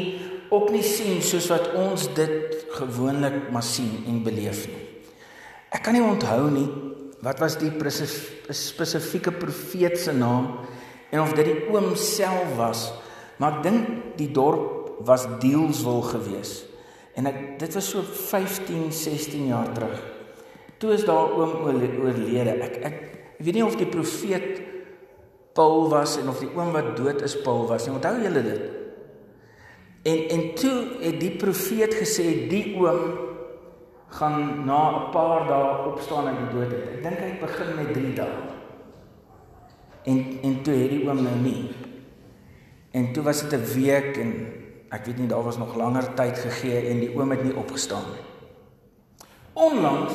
ook 0.56 0.70
nie 0.72 0.86
sien 0.86 1.20
soos 1.26 1.50
wat 1.52 1.74
ons 1.76 2.08
dit 2.16 2.66
gewoonlik 2.78 3.50
maar 3.52 3.66
sien 3.66 4.06
en 4.08 4.22
beleef 4.24 4.64
nie. 4.70 4.84
Ek 5.74 5.84
kan 5.84 5.98
nie 5.98 6.06
onthou 6.06 6.48
nie 6.54 6.68
wat 7.26 7.40
was 7.42 7.58
die 7.58 7.72
spesifieke 8.54 9.32
profeet 9.32 9.98
se 10.00 10.14
naam 10.14 10.60
en 11.10 11.22
of 11.22 11.34
dit 11.34 11.48
die 11.48 11.68
oom 11.72 11.96
self 11.96 12.56
was, 12.60 12.92
maar 13.42 13.60
ek 13.60 13.64
dink 13.66 13.92
die 14.20 14.30
dorp 14.34 15.04
was 15.08 15.28
Deelswil 15.42 16.02
gewees. 16.10 16.64
En 17.18 17.30
ek 17.30 17.58
dit 17.62 17.74
was 17.78 17.90
so 17.90 18.04
15, 18.04 18.92
16 18.94 19.50
jaar 19.50 19.70
terug. 19.74 19.98
Toe 20.78 20.94
is 20.94 21.06
daar 21.08 21.34
oom 21.34 21.64
oorlede. 21.66 22.54
Ek 22.62 22.82
ek 22.82 22.84
ek 22.86 22.98
weet 23.42 23.58
nie 23.58 23.66
of 23.66 23.78
die 23.80 23.90
profeet 23.90 24.62
Paul 25.58 25.88
was 25.90 26.18
en 26.22 26.30
of 26.30 26.42
die 26.42 26.52
oom 26.54 26.70
wat 26.76 26.94
dood 26.98 27.24
is 27.26 27.38
Paul 27.42 27.66
was 27.70 27.88
nie. 27.88 27.96
Onthou 27.98 28.18
julle 28.22 28.44
dit? 28.46 28.68
En 30.08 30.20
en 30.36 30.44
toe 30.60 30.76
het 31.02 31.18
die 31.22 31.34
profeet 31.40 31.98
gesê 31.98 32.28
die 32.52 32.76
oom 32.78 33.27
gaan 34.10 34.66
na 34.66 34.90
'n 34.90 35.12
paar 35.12 35.48
dae 35.48 35.92
opstaan 35.92 36.28
uit 36.28 36.38
die 36.38 36.60
dood 36.60 36.74
uit. 36.74 36.88
Ek 36.96 37.04
dink 37.04 37.20
hy 37.20 37.40
begin 37.40 37.76
met 37.76 37.94
3 37.94 38.14
dae. 38.14 38.38
En 40.04 40.40
en 40.42 40.62
toe 40.62 40.74
het 40.74 40.90
die 40.90 41.10
oom 41.10 41.24
nou 41.24 41.36
nie. 41.36 41.72
En 42.92 43.14
toe 43.14 43.24
was 43.24 43.42
dit 43.42 43.60
'n 43.60 43.74
week 43.74 44.18
en 44.18 44.32
ek 44.90 45.06
weet 45.06 45.18
nie 45.18 45.28
daar 45.28 45.44
was 45.44 45.58
nog 45.58 45.76
langer 45.76 46.14
tyd 46.14 46.38
gegee 46.38 46.90
en 46.90 47.00
die 47.00 47.16
oom 47.16 47.32
het 47.32 47.44
nie 47.44 47.56
opgestaan 47.56 48.04
nie. 48.14 48.24
Onlangs 49.54 50.14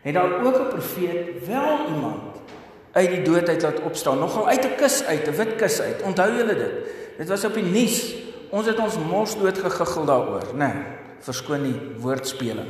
het 0.00 0.14
daar 0.14 0.44
ook 0.44 0.58
'n 0.58 0.68
profeet 0.68 1.46
wel 1.46 1.78
iemand 1.94 2.34
uit 2.92 3.08
die 3.08 3.22
dood 3.22 3.48
uit 3.48 3.62
laat 3.62 3.80
opstaan, 3.82 4.18
nogal 4.18 4.48
uit 4.48 4.64
'n 4.64 4.76
kus 4.76 5.04
uit, 5.04 5.26
'n 5.28 5.36
wit 5.36 5.56
kus 5.56 5.80
uit. 5.80 6.02
Onthou 6.02 6.36
julle 6.36 6.54
dit? 6.54 6.74
Dit 7.18 7.28
was 7.28 7.44
op 7.44 7.54
die 7.54 7.64
nuus. 7.64 8.14
Ons 8.50 8.66
het 8.66 8.78
ons 8.78 8.98
mors 8.98 9.38
dood 9.38 9.58
gegiggel 9.58 10.04
daaroor, 10.04 10.46
né? 10.52 10.56
Nee, 10.56 10.82
verskoon 11.18 11.62
die 11.62 11.80
woordspeling. 11.98 12.68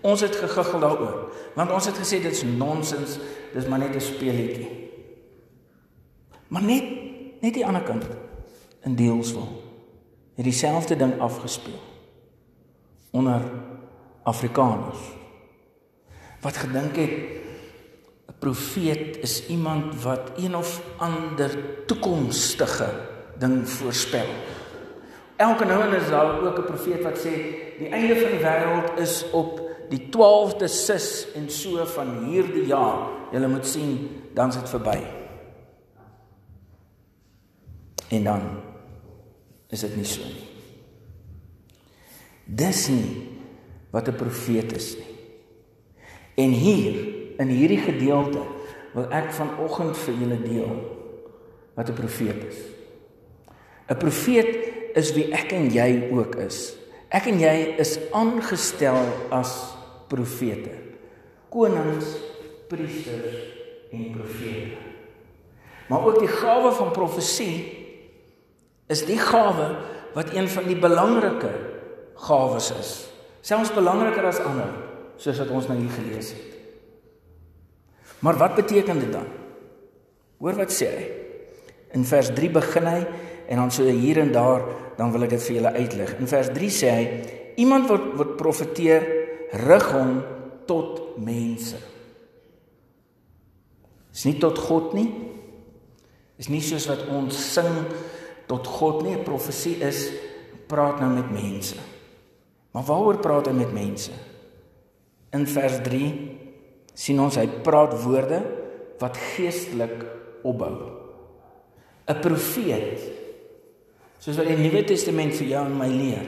Ons 0.00 0.20
het 0.20 0.36
gegiggel 0.36 0.80
daaroor, 0.80 1.32
want 1.54 1.70
ons 1.70 1.86
het 1.86 1.98
gesê 1.98 2.22
dit 2.22 2.32
is 2.32 2.42
nonsens, 2.42 3.18
dis 3.52 3.66
maar 3.66 3.78
net 3.78 3.94
'n 3.94 4.00
speletjie. 4.00 4.90
Maar 6.48 6.62
net 6.62 6.84
net 7.40 7.54
die 7.54 7.66
ander 7.66 7.82
kant 7.82 8.04
in 8.84 8.96
Deelswil 8.96 9.48
het 10.34 10.44
dieselfde 10.44 10.96
ding 10.96 11.18
afgespeel 11.20 11.80
onder 13.10 13.42
Afrikaners 14.22 15.00
wat 16.40 16.56
gedink 16.56 16.96
het 16.96 17.10
'n 18.28 18.38
profeet 18.38 19.18
is 19.20 19.46
iemand 19.46 20.02
wat 20.02 20.30
een 20.36 20.56
of 20.56 20.82
ander 20.96 21.50
toekomstige 21.86 22.88
ding 23.38 23.68
voorspel. 23.68 24.28
Elke 25.36 25.64
nou 25.64 25.82
en 25.82 25.90
dan 25.90 26.00
is 26.00 26.08
daar 26.08 26.40
ook 26.40 26.58
'n 26.58 26.64
profeet 26.64 27.02
wat 27.02 27.18
sê 27.18 27.34
die 27.78 27.88
einde 27.88 28.16
van 28.16 28.30
die 28.30 28.44
wêreld 28.44 28.98
is 28.98 29.30
op 29.30 29.69
die 29.90 30.08
12de 30.08 30.68
sis 30.70 31.26
en 31.34 31.50
so 31.50 31.84
van 31.96 32.12
hierdie 32.28 32.66
jaar. 32.70 33.08
Jy 33.32 33.46
moet 33.46 33.66
sien 33.66 33.96
dan 34.34 34.48
is 34.48 34.58
dit 34.60 34.70
verby. 34.70 34.98
En 38.10 38.24
dan 38.24 38.46
is 39.70 39.84
dit 39.86 39.96
nie 39.96 40.06
so 40.06 40.26
nie. 40.26 40.48
Dis 42.44 42.88
nie 42.90 43.28
wat 43.90 44.08
'n 44.08 44.14
profeet 44.14 44.72
is 44.76 44.96
nie. 44.96 45.14
En 46.34 46.50
hier 46.50 46.94
in 47.38 47.48
hierdie 47.48 47.80
gedeelte 47.80 48.42
wil 48.94 49.06
ek 49.10 49.32
vanoggend 49.32 49.96
vir 49.96 50.14
julle 50.14 50.42
deel 50.42 50.74
wat 51.74 51.88
'n 51.88 51.94
profeet 51.94 52.44
is. 52.44 52.58
'n 53.88 53.96
Profeet 53.96 54.50
is 54.94 55.12
wie 55.12 55.32
ek 55.32 55.52
en 55.52 55.70
jy 55.70 56.10
ook 56.10 56.34
is. 56.34 56.74
Ek 57.08 57.26
en 57.26 57.38
jy 57.38 57.74
is 57.78 57.98
aangestel 58.12 59.06
as 59.30 59.74
profete. 60.10 60.74
Konings, 61.50 62.14
priesters 62.70 63.38
en 63.94 64.10
profete. 64.14 64.78
Maar 65.90 66.06
ook 66.06 66.20
die 66.22 66.30
gawe 66.30 66.70
van 66.72 66.92
profesie 66.94 67.56
is 68.90 69.02
die 69.06 69.18
gawe 69.18 69.72
wat 70.14 70.34
een 70.34 70.48
van 70.50 70.66
die 70.66 70.78
belangrike 70.78 71.50
gawes 72.26 72.70
is. 72.78 72.92
Selfs 73.46 73.72
belangriker 73.74 74.26
as 74.28 74.42
ander 74.44 74.70
soos 75.20 75.40
wat 75.42 75.50
ons 75.54 75.66
nou 75.68 75.76
hier 75.78 75.92
gelees 75.94 76.30
het. 76.34 76.56
Maar 78.20 78.38
wat 78.40 78.54
beteken 78.54 79.00
dit 79.00 79.12
dan? 79.12 79.26
Hoor 80.40 80.56
wat 80.60 80.72
sê 80.74 80.88
hy. 80.92 81.06
In 81.96 82.06
vers 82.06 82.30
3 82.36 82.50
begin 82.54 82.86
hy 82.88 83.00
en 83.50 83.58
dan 83.58 83.72
so 83.74 83.84
hier 83.84 84.20
en 84.22 84.30
daar 84.32 84.62
dan 84.98 85.12
wil 85.12 85.26
ek 85.26 85.34
dit 85.34 85.42
vir 85.46 85.56
julle 85.58 85.72
uitlig. 85.74 86.12
In 86.22 86.30
vers 86.30 86.52
3 86.54 86.70
sê 86.70 86.92
hy 86.94 87.04
iemand 87.60 87.88
wat 87.90 88.06
wat 88.20 88.36
profeteer 88.38 89.06
rig 89.52 89.86
hom 89.92 90.20
tot 90.68 91.18
mense. 91.18 91.78
Is 94.14 94.24
nie 94.26 94.38
tot 94.42 94.58
God 94.58 94.94
nie. 94.94 95.08
Is 96.40 96.50
nie 96.50 96.62
soos 96.64 96.88
wat 96.90 97.06
ons 97.12 97.36
sing 97.36 97.70
tot 98.50 98.66
God 98.66 99.04
nie. 99.06 99.18
Profesie 99.26 99.76
is 99.86 100.08
praat 100.70 101.02
nou 101.02 101.10
met 101.12 101.30
mense. 101.34 101.78
Maar 102.70 102.86
waaroor 102.86 103.18
praat 103.22 103.50
hy 103.50 103.56
met 103.58 103.74
mense? 103.74 104.14
In 105.34 105.46
vers 105.46 105.80
3 105.86 106.10
sien 106.94 107.20
ons 107.22 107.38
hy 107.38 107.46
praat 107.64 107.94
woorde 108.02 108.40
wat 109.00 109.18
geestelik 109.34 110.02
opbou. 110.46 110.74
'n 112.10 112.20
Profeet 112.20 112.98
soos 114.20 114.36
wat 114.36 114.50
die 114.50 114.58
Nuwe 114.58 114.82
Testament 114.84 115.34
vir 115.38 115.46
jou 115.54 115.62
en 115.64 115.78
my 115.78 115.88
leer, 115.88 116.26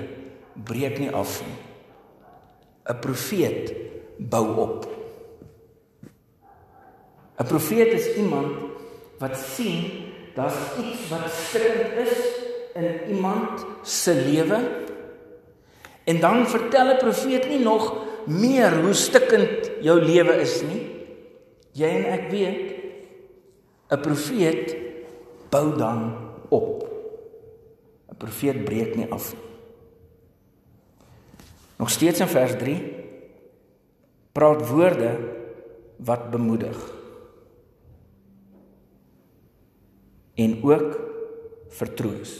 breek 0.55 0.99
nie 0.99 1.11
af 1.11 1.43
nie. 1.45 1.72
'n 2.85 2.99
Profeet 2.99 3.75
bou 4.19 4.57
op. 4.57 4.87
'n 7.39 7.47
Profeet 7.47 7.93
is 7.93 8.15
iemand 8.15 8.53
wat 9.19 9.37
sien 9.37 10.11
daar's 10.35 10.57
iets 10.79 11.09
wat 11.09 11.31
stikkend 11.31 12.09
is 12.09 12.19
in 12.75 13.15
iemand 13.15 13.65
se 13.83 14.15
lewe. 14.15 14.59
En 16.05 16.21
dan 16.21 16.49
vertel 16.49 16.87
'n 16.87 16.99
profeet 16.99 17.49
nie 17.49 17.59
nog 17.59 17.95
meer 18.27 18.83
hoe 18.83 18.93
stikkend 18.93 19.71
jou 19.81 20.01
lewe 20.01 20.41
is 20.41 20.62
nie. 20.62 20.91
Jy 21.73 21.89
en 21.89 22.05
ek 22.05 22.31
weet 22.31 22.75
'n 23.89 24.01
profeet 24.01 24.77
bou 25.51 25.77
dan 25.77 26.17
op. 26.49 26.89
'n 28.11 28.17
Profeet 28.17 28.65
breek 28.65 28.95
nie 28.95 29.11
af 29.11 29.33
nie. 29.33 29.51
Nog 31.83 31.91
steeds 31.91 32.23
in 32.23 32.31
vers 32.31 32.55
3 32.61 32.79
praat 34.33 34.69
woorde 34.69 35.11
wat 35.99 36.31
bemoedig. 36.31 36.79
En 40.35 40.62
ook 40.62 41.01
vertroos. 41.69 42.39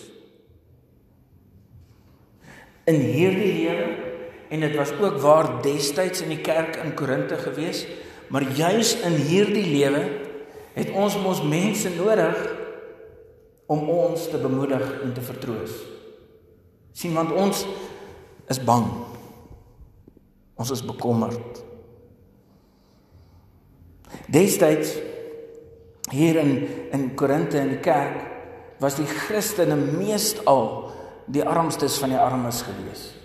In 2.85 3.01
hierdie 3.01 3.53
lewe 3.53 4.11
En 4.53 4.61
dit 4.61 4.75
was 4.77 4.91
ook 5.01 5.17
waar 5.25 5.63
destyds 5.63 6.21
in 6.21 6.29
die 6.29 6.43
kerk 6.45 6.77
in 6.77 6.93
Korinte 6.95 7.39
gewees, 7.41 7.87
maar 8.29 8.45
juis 8.53 8.99
in 9.01 9.15
hierdie 9.25 9.65
lewe 9.65 10.03
het 10.75 10.91
ons 10.93 11.17
mos 11.17 11.41
mense 11.41 11.89
nodig 11.97 12.37
om 13.67 13.89
ons 13.89 14.27
te 14.29 14.37
bemoedig 14.37 14.85
en 15.03 15.15
te 15.17 15.25
vertroos. 15.25 15.73
sien 16.93 17.17
want 17.17 17.33
ons 17.33 17.65
is 18.53 18.61
bang. 18.61 19.12
Ons 20.62 20.71
is 20.76 20.85
bekommerd. 20.87 21.62
Destyds 24.31 24.95
hier 26.12 26.38
in 26.38 26.52
in 26.95 27.09
Korinte 27.19 27.59
in 27.59 27.73
die 27.73 27.81
kerk 27.83 28.21
was 28.83 28.99
die 29.00 29.09
Christene 29.09 29.75
meestal 29.75 30.92
die 31.26 31.42
armstes 31.42 31.97
van 32.02 32.12
die 32.14 32.21
armes 32.21 32.61
geweest. 32.66 33.16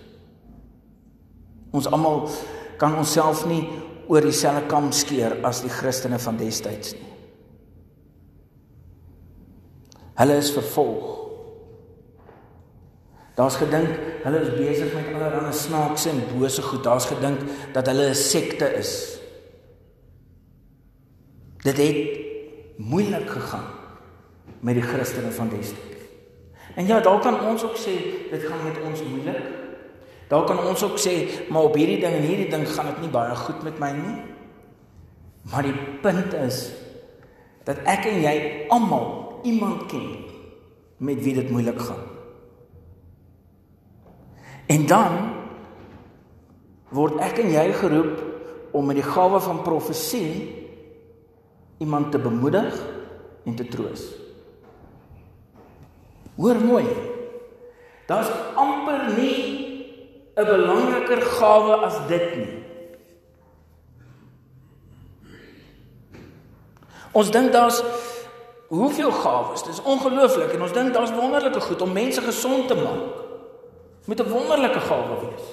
Ons 1.75 1.89
almal 1.91 2.29
kan 2.81 2.95
onsself 2.97 3.43
nie 3.45 3.67
oor 4.07 4.23
dieselfde 4.23 4.69
kam 4.71 4.89
skeer 4.95 5.35
as 5.45 5.61
die 5.65 5.73
Christene 5.73 6.17
van 6.23 6.39
destyds 6.39 6.95
nie. 6.95 7.13
Hulle 10.17 10.39
is 10.41 10.49
vervolg. 10.55 11.16
Daar's 13.37 13.59
gedink 13.61 13.91
hulle 14.23 14.39
is 14.41 14.55
besig 14.57 14.93
met 14.95 15.11
allerlei 15.13 15.53
snaakse 15.53 16.09
en 16.09 16.23
bose 16.33 16.61
goed. 16.61 16.83
Daar's 16.83 17.05
gedink 17.05 17.43
dat 17.73 17.85
hulle 17.85 18.09
'n 18.09 18.15
sekte 18.15 18.65
is. 18.73 19.19
Dit 21.61 21.77
het 21.77 21.97
moeilik 22.77 23.29
gegaan 23.29 23.69
met 24.59 24.73
die 24.73 24.83
Christene 24.83 25.31
van 25.31 25.49
destyds. 25.49 26.01
En 26.75 26.85
ja, 26.85 26.99
dalk 26.99 27.21
kan 27.21 27.39
ons 27.45 27.63
ook 27.63 27.77
sê 27.77 27.93
dit 28.31 28.43
gaan 28.43 28.63
met 28.63 28.81
ons 28.85 29.03
moeilik. 29.03 29.43
Daar 30.27 30.43
kan 30.43 30.59
ons 30.59 30.83
ook 30.83 30.99
sê, 30.99 31.47
maar 31.49 31.61
op 31.61 31.75
hierdie 31.75 31.99
ding 31.99 32.13
en 32.13 32.21
hierdie 32.21 32.49
ding 32.49 32.67
gaan 32.69 32.85
dit 32.85 33.01
nie 33.01 33.09
baie 33.09 33.35
goed 33.35 33.63
met 33.63 33.79
my 33.79 33.91
nie. 33.91 34.17
Maar 35.51 35.63
die 35.63 35.77
punt 36.01 36.33
is 36.33 36.71
dat 37.63 37.77
ek 37.83 38.05
en 38.05 38.21
jy 38.21 38.35
almal 38.67 39.39
iemand 39.43 39.85
ken 39.85 40.07
met 40.97 41.23
wie 41.23 41.33
dit 41.33 41.49
moeilik 41.49 41.79
gaan. 41.79 42.06
En 44.67 44.85
dan 44.87 45.13
word 46.91 47.19
ek 47.23 47.41
en 47.43 47.51
jy 47.51 47.67
geroep 47.75 48.23
om 48.75 48.87
met 48.87 48.99
die 48.99 49.05
gawe 49.05 49.39
van 49.43 49.63
profesie 49.63 50.31
iemand 51.83 52.11
te 52.11 52.19
bemoedig 52.19 52.75
en 53.47 53.55
te 53.55 53.67
troos. 53.67 54.03
Hoor 56.37 56.59
mooi. 56.61 56.85
Daar's 58.07 58.29
amper 58.55 59.13
nie 59.17 59.55
'n 60.37 60.45
belangriker 60.45 61.21
gawe 61.21 61.75
as 61.87 61.97
dit 62.07 62.35
nie. 62.35 62.63
Ons 67.11 67.31
dink 67.31 67.51
daar's 67.51 67.83
hoeveel 68.67 69.11
gawes. 69.11 69.63
Dit 69.63 69.73
is 69.73 69.81
ongelooflik 69.81 70.53
en 70.53 70.61
ons 70.61 70.73
dink 70.73 70.93
daar's 70.93 71.11
wonderlike 71.11 71.59
goed 71.59 71.81
om 71.81 71.93
mense 71.93 72.21
gesond 72.21 72.67
te 72.67 72.75
maak. 72.75 73.26
Met 74.07 74.19
'n 74.19 74.29
wonderlike 74.29 74.79
gawe 74.79 75.15
wees. 75.19 75.45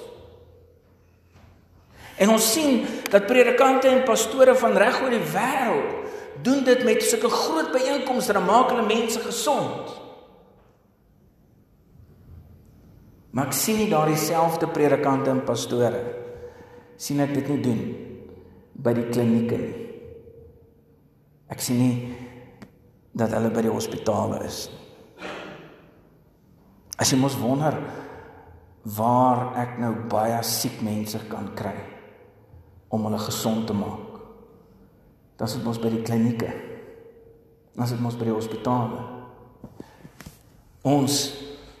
En 2.15 2.29
ons 2.29 2.51
sien 2.51 2.85
dat 3.11 3.25
predikante 3.27 3.87
en 3.87 4.03
pastore 4.03 4.55
van 4.55 4.77
reg 4.77 5.01
oor 5.01 5.11
die 5.11 5.31
wêreld 5.33 5.91
doen 6.41 6.63
dit 6.63 6.83
met 6.83 7.03
sulke 7.03 7.29
groot 7.29 7.71
byeenkomste, 7.71 8.33
dan 8.33 8.45
maak 8.45 8.69
hulle 8.71 8.85
mense 8.85 9.19
gesond. 9.19 9.91
Maar 13.35 13.49
ek 13.51 13.53
sien 13.53 13.77
nie 13.81 13.89
daardie 13.91 14.19
selfde 14.19 14.67
predikante 14.71 15.29
en 15.29 15.43
pastore 15.43 16.03
sien 16.95 17.19
ek 17.19 17.33
dit 17.35 17.49
nie 17.51 17.59
doen 17.59 17.81
by 18.71 18.93
die 18.95 19.09
klinieke 19.09 19.57
nie. 19.59 19.81
Ek 21.51 21.59
sien 21.59 21.81
nie 21.81 22.15
dat 23.11 23.35
hulle 23.35 23.51
by 23.51 23.65
die 23.65 23.73
hospitale 23.73 24.39
is 24.47 24.69
nie. 24.71 24.81
As 26.95 27.11
jy 27.11 27.19
mos 27.19 27.35
wonder 27.35 27.75
waar 28.85 29.55
ek 29.57 29.79
nou 29.81 29.93
baie 30.09 30.37
siek 30.45 30.77
mense 30.85 31.17
kan 31.29 31.49
kry 31.57 31.75
om 32.93 33.07
hulle 33.07 33.19
gesond 33.19 33.65
te 33.67 33.73
maak. 33.73 34.19
Dan 35.35 35.49
is 35.49 35.55
dit 35.57 35.65
mos 35.65 35.81
by 35.81 35.89
die 35.91 36.03
klinieke. 36.05 36.51
Dan 37.73 37.87
is 37.87 37.95
dit 37.95 38.03
mos 38.03 38.17
by 38.19 38.29
die 38.29 38.35
hospitale. 38.35 39.01
Ons 40.85 41.33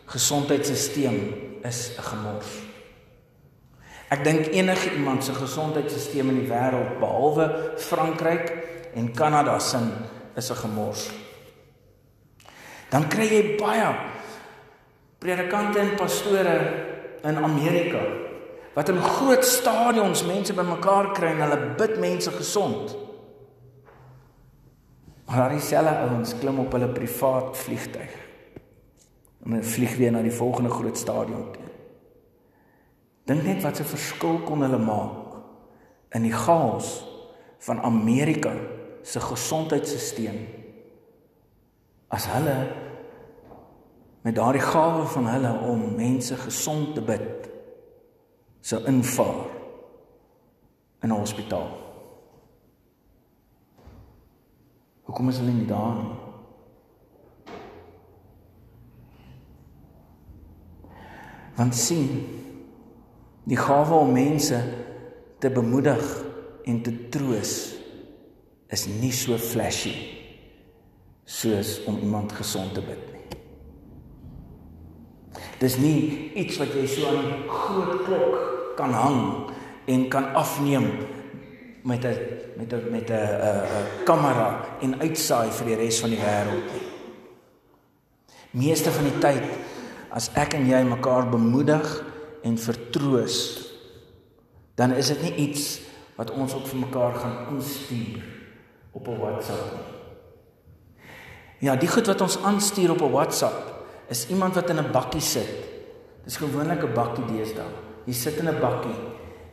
gesondheidstelsel 0.09 1.19
is 1.63 1.93
'n 1.97 2.01
gemors. 2.01 2.51
Ek 4.09 4.23
dink 4.23 4.47
enige 4.47 4.93
iemand 4.93 5.23
se 5.23 5.33
gesondheidstelsel 5.33 6.29
in 6.29 6.39
die 6.41 6.49
wêreld 6.49 6.99
behalwe 6.99 7.73
Frankryk 7.77 8.51
en 8.95 9.13
Kanada 9.13 9.59
sin 9.59 9.91
is 10.35 10.49
'n 10.51 10.55
gemors. 10.55 11.09
Dan 12.89 13.07
kry 13.07 13.27
jy 13.27 13.57
baie 13.57 13.95
predikante 15.19 15.79
en 15.79 15.95
pastore 15.95 16.94
in 17.25 17.37
Amerika 17.37 18.03
wat 18.75 18.89
in 18.91 18.99
groot 18.99 19.45
stadions 19.45 20.25
mense 20.27 20.53
bymekaar 20.53 21.13
kry 21.15 21.31
en 21.31 21.43
hulle 21.45 21.59
bid 21.79 21.95
mense 21.99 22.31
gesond. 22.35 22.95
Maar 25.25 25.37
daar 25.37 25.55
is 25.55 25.69
selfe 25.71 25.95
ouens 26.09 26.33
klim 26.41 26.59
op 26.59 26.75
hulle 26.75 26.91
privaat 26.91 27.55
vliegtuig 27.57 28.21
en 29.45 29.63
vlieg 29.63 29.95
weer 29.97 30.11
na 30.11 30.23
die 30.25 30.33
volgende 30.33 30.69
groot 30.73 30.97
stadion 30.97 31.51
toe. 31.53 31.69
Dink 33.29 33.43
net 33.43 33.63
wat 33.63 33.79
'n 33.79 33.93
verskil 33.95 34.39
kon 34.45 34.61
hulle 34.61 34.77
maak 34.77 35.39
in 36.11 36.21
die 36.21 36.33
chaos 36.33 37.05
van 37.57 37.81
Amerika 37.81 38.53
se 39.03 39.19
gesondheidstelsel 39.19 40.39
as 42.07 42.27
hulle 42.27 42.84
met 44.25 44.35
daardie 44.35 44.61
gawe 44.61 45.05
van 45.05 45.27
hulle 45.27 45.51
om 45.69 45.81
mense 45.95 46.35
gesond 46.35 46.95
te 46.97 47.01
bid 47.05 47.49
sou 48.65 48.79
invaar 48.89 49.45
in 51.05 51.11
'n 51.13 51.19
hospitaal. 51.19 51.69
Hoekom 55.03 55.29
is 55.29 55.37
hulle 55.37 55.51
nie 55.51 55.65
daar 55.65 55.95
nie? 55.95 56.13
Want 61.55 61.75
sien, 61.75 62.09
die 63.43 63.57
gawe 63.57 63.93
om 63.93 64.11
mense 64.11 64.63
te 65.39 65.49
bemoedig 65.49 66.25
en 66.63 66.81
te 66.81 67.09
troos 67.09 67.75
is 68.67 68.87
nie 68.87 69.11
so 69.11 69.37
flashy 69.37 69.95
soos 71.23 71.83
om 71.83 71.97
iemand 71.97 72.31
gesond 72.31 72.73
te 72.73 72.81
bid 72.81 73.05
nie. 73.11 73.14
Dis 75.59 75.77
nie 75.79 76.31
iets 76.35 76.57
wat 76.59 76.73
jy 76.75 76.87
so 76.87 77.07
aan 77.07 77.25
'n 77.25 77.47
groot 77.47 78.03
klok 78.05 78.75
kan 78.75 78.93
hang 78.93 79.51
en 79.87 80.09
kan 80.09 80.33
afneem 80.33 81.07
met 81.83 82.03
'n 82.05 82.17
met 82.57 82.73
'n 82.73 82.91
met 82.91 83.09
'n 83.09 84.03
kamera 84.05 84.65
en 84.81 84.99
uitsaai 84.99 85.51
vir 85.51 85.65
die 85.65 85.75
res 85.75 85.99
van 85.99 86.09
die 86.09 86.19
wêreld 86.19 86.67
nie. 86.73 86.87
Meeste 88.51 88.91
van 88.91 89.03
die 89.03 89.19
tyd 89.19 89.43
as 90.09 90.31
ek 90.33 90.53
en 90.53 90.67
jy 90.67 90.83
mekaar 90.83 91.29
bemoedig 91.29 92.03
en 92.43 92.57
vertroos, 92.57 93.67
dan 94.75 94.91
is 94.91 95.07
dit 95.07 95.21
nie 95.21 95.35
iets 95.35 95.79
wat 96.15 96.31
ons 96.31 96.53
op 96.53 96.67
vir 96.67 96.79
mekaar 96.79 97.13
gaan 97.13 97.55
instuur 97.55 98.23
op 98.91 99.07
'n 99.07 99.19
WhatsApp 99.19 99.73
nie. 99.73 99.95
Ja, 101.59 101.75
die 101.75 101.87
goed 101.87 102.07
wat 102.07 102.21
ons 102.21 102.37
aanstuur 102.43 102.91
op 102.91 103.01
'n 103.01 103.11
WhatsApp 103.11 103.74
is 104.07 104.27
iemand 104.29 104.55
wat 104.55 104.69
in 104.69 104.79
'n 104.79 104.91
bakkie 104.91 105.21
sit. 105.21 105.49
Dis 106.23 106.37
gewoonlik 106.37 106.83
'n 106.83 106.93
bakkie 106.93 107.25
deesdae. 107.25 107.69
Jy 108.05 108.13
sit 108.13 108.37
in 108.37 108.47
'n 108.47 108.59
bakkie 108.59 108.99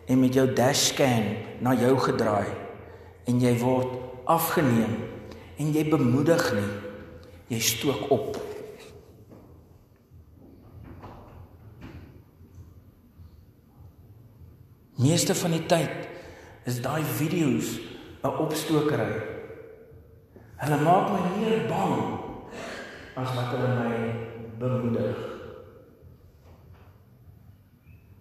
en 0.07 0.21
met 0.21 0.35
jou 0.35 0.53
dashcam 0.53 1.25
na 1.61 1.75
jou 1.75 1.99
gedraai 1.99 2.49
en 3.25 3.41
jy 3.41 3.59
word 3.59 3.89
afgeneem 4.25 4.97
en 5.57 5.73
jy 5.73 5.89
bemoedig 5.89 6.53
nie. 6.55 6.71
Jy 7.47 7.61
stook 7.61 8.11
op. 8.11 8.37
Meeste 14.97 15.35
van 15.35 15.51
die 15.51 15.67
tyd 15.67 16.09
is 16.65 16.81
daai 16.81 17.03
video's 17.03 17.79
'n 18.23 18.29
opstokery. 18.29 19.23
Hulle 20.57 20.79
maak 20.83 21.11
my 21.11 21.21
meer 21.39 21.67
bang 21.67 22.19
as 23.17 23.35
wat 23.35 23.51
hulle 23.51 23.75
my 23.75 24.22
bemoedig. 24.63 25.23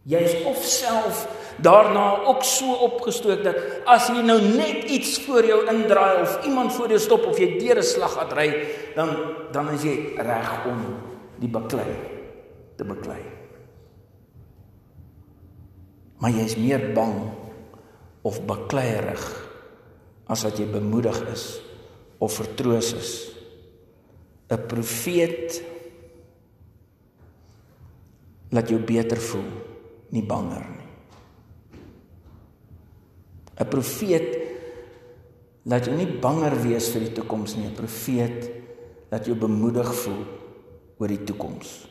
Jy's 0.09 0.33
of 0.49 0.63
self 0.65 1.27
daarna 1.61 2.23
ook 2.25 2.41
so 2.43 2.73
opgestook 2.87 3.43
dat 3.45 3.59
as 3.85 4.07
jy 4.09 4.23
nou 4.25 4.39
net 4.41 4.89
iets 4.89 5.19
voor 5.27 5.45
jou 5.45 5.59
indraai 5.69 6.23
of 6.23 6.39
iemand 6.47 6.73
voor 6.73 6.89
jou 6.89 6.99
stop 6.99 7.27
of 7.29 7.37
jy 7.37 7.59
deur 7.61 7.77
'n 7.77 7.85
slag 7.85 8.15
laat 8.17 8.33
ry, 8.33 8.49
dan 8.95 9.13
dan 9.51 9.69
is 9.69 9.85
jy 9.85 10.17
reg 10.17 10.65
om 10.65 10.81
die 11.37 11.49
baklei 11.49 11.93
te 12.77 12.83
baklei 12.83 13.41
maar 16.21 16.33
jy 16.33 16.45
is 16.45 16.57
meer 16.61 16.91
bang 16.93 17.17
of 18.21 18.37
bakleierig 18.45 19.23
as 20.29 20.45
wat 20.45 20.59
jy 20.61 20.67
bemoedig 20.69 21.17
is 21.33 21.45
of 22.21 22.37
vertroos 22.37 22.93
is. 22.93 23.11
'n 24.51 24.67
Profeet 24.69 25.63
laat 28.51 28.69
jou 28.69 28.79
beter 28.79 29.17
voel, 29.17 29.49
nie 30.11 30.23
banger 30.23 30.65
nie. 30.67 30.87
'n 33.61 33.69
Profeet 33.69 34.37
laat 35.63 35.85
jou 35.85 35.95
nie 35.95 36.07
banger 36.07 36.55
wees 36.63 36.89
vir 36.89 37.01
die 37.05 37.13
toekoms 37.13 37.55
nie. 37.55 37.67
'n 37.67 37.75
Profeet 37.75 38.49
laat 39.11 39.25
jou 39.25 39.35
bemoedig 39.35 39.93
voel 39.93 40.25
oor 40.97 41.07
die 41.07 41.23
toekoms. 41.23 41.87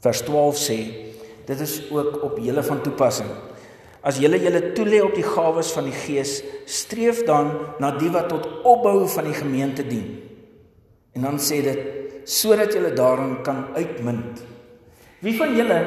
Vers 0.00 0.22
12 0.22 0.56
sê 0.56 0.78
Dit 1.44 1.60
is 1.60 1.90
ook 1.90 2.22
op 2.24 2.38
julle 2.40 2.62
van 2.62 2.80
toepassing. 2.80 3.28
As 4.04 4.16
julle 4.20 4.38
julle 4.40 4.72
toelê 4.76 5.00
op 5.04 5.14
die 5.16 5.24
gawes 5.24 5.72
van 5.72 5.84
die 5.88 5.96
Gees, 5.96 6.38
streef 6.64 7.24
dan 7.28 7.50
na 7.80 7.90
die 7.98 8.10
wat 8.12 8.30
tot 8.32 8.48
opbou 8.64 9.06
van 9.08 9.28
die 9.28 9.36
gemeente 9.36 9.84
dien. 9.84 10.22
En 11.12 11.28
dan 11.28 11.38
sê 11.40 11.60
dit 11.64 11.80
sodat 12.24 12.72
julle 12.72 12.94
daarin 12.96 13.42
kan 13.44 13.66
uitmunt. 13.76 14.40
Wie 15.24 15.36
van 15.38 15.54
julle 15.56 15.80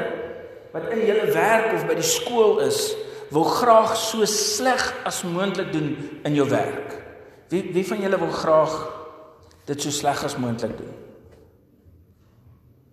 wat 0.73 0.89
in 0.93 1.05
julle 1.07 1.29
werk 1.33 1.73
of 1.77 1.85
by 1.87 1.95
die 1.97 2.05
skool 2.05 2.59
is, 2.65 2.91
wil 3.33 3.45
graag 3.47 3.93
so 3.99 4.25
sleg 4.29 4.81
as 5.07 5.23
moontlik 5.27 5.71
doen 5.73 5.93
in 6.25 6.37
jou 6.37 6.47
werk? 6.49 6.95
Wie 7.51 7.63
wie 7.75 7.85
van 7.87 8.01
julle 8.03 8.19
wil 8.19 8.33
graag 8.33 8.75
dit 9.69 9.81
so 9.83 9.93
sleg 9.93 10.23
as 10.25 10.37
moontlik 10.41 10.75
doen? 10.79 10.93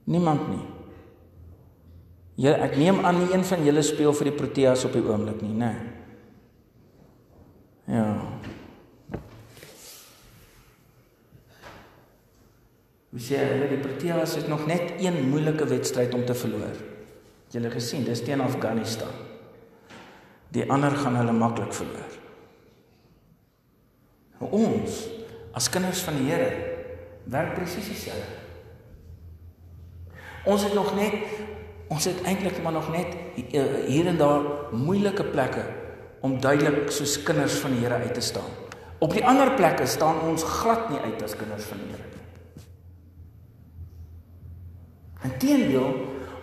Niemand 0.04 0.48
nie. 0.52 0.62
Ja, 2.44 2.56
ek 2.66 2.76
neem 2.76 2.98
aan 3.06 3.22
nie 3.22 3.30
een 3.32 3.44
van 3.46 3.62
julle 3.64 3.82
speel 3.86 4.12
vir 4.18 4.28
die 4.28 4.36
Proteas 4.36 4.84
op 4.84 4.96
die 4.96 5.04
oomblik 5.04 5.40
nie, 5.40 5.54
né? 5.54 5.70
Ja. 7.88 8.08
Wie 13.14 13.22
sê 13.22 13.38
hulle 13.38 13.68
die 13.70 13.78
Proteas 13.78 14.34
het 14.34 14.48
nog 14.50 14.64
net 14.66 14.96
een 14.98 15.28
moeilike 15.30 15.68
wedstryd 15.70 16.14
om 16.14 16.24
te 16.26 16.34
verloor. 16.34 16.74
Julle 17.54 17.70
gesien, 17.70 18.02
dis 18.02 18.24
teen 18.26 18.40
Afghanistan. 18.42 19.12
Die 20.50 20.64
ander 20.70 20.96
gaan 20.98 21.14
hulle 21.20 21.34
maklik 21.34 21.70
verloor. 21.76 22.16
Ons 24.50 25.04
as 25.54 25.68
kinders 25.70 26.02
van 26.02 26.18
die 26.18 26.26
Here 26.26 26.48
werk 27.30 27.54
presies 27.54 27.86
dieselfde. 27.92 28.42
Ons 30.50 30.66
het 30.66 30.74
nog 30.74 30.90
net 30.98 31.14
ons 31.94 32.08
het 32.08 32.18
eintlik 32.26 32.58
maar 32.64 32.74
nog 32.74 32.88
net 32.90 33.14
hier 33.36 34.08
en 34.10 34.18
daar 34.18 34.74
moeilike 34.74 35.24
plekke 35.30 35.62
om 36.26 36.40
duidelik 36.40 36.90
soos 36.90 37.14
kinders 37.22 37.60
van 37.62 37.76
die 37.76 37.84
Here 37.86 38.02
uit 38.02 38.18
te 38.18 38.26
staan. 38.26 38.50
Op 38.98 39.14
die 39.14 39.22
ander 39.22 39.54
plekke 39.54 39.86
staan 39.86 40.18
ons 40.26 40.42
glad 40.42 40.90
nie 40.90 40.98
uit 41.06 41.22
as 41.22 41.38
kinders 41.38 41.70
van 41.70 41.78
die 41.84 41.92
Here 41.94 42.10
nie. 42.10 42.23
Inteendeel, 45.24 45.92